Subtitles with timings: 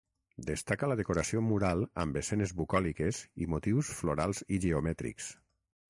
[0.45, 5.35] Destaca la decoració mural amb escenes bucòliques i motius florals i geomètrics.